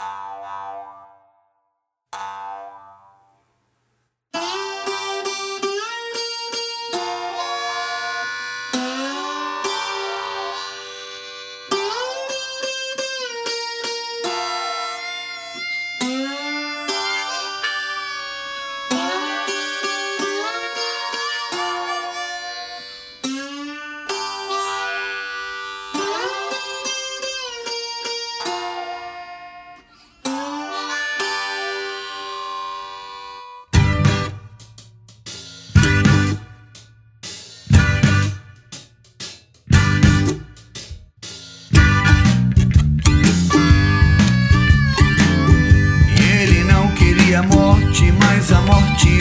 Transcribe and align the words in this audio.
you. 0.00 0.29
Mas 48.40 48.52
a 48.52 48.60
morte 48.62 49.19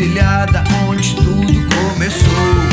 encruzilhada 0.00 0.64
onde 0.88 1.14
tudo 1.14 1.52
começou. 1.92 2.69